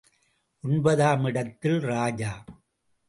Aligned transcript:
ஒன்பதாம் 0.63 1.25
இடத்தில் 1.25 1.79
ராஜா. 1.79 2.45